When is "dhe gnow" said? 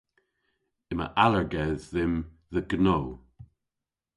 2.53-3.05